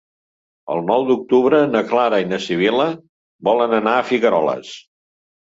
El 0.75 0.79
nou 0.85 1.03
d'octubre 1.09 1.59
na 1.73 1.81
Clara 1.91 2.21
i 2.23 2.25
na 2.31 2.39
Sibil·la 2.47 2.89
volen 3.51 3.77
anar 3.83 3.95
a 4.01 4.09
Figueroles. 4.11 4.75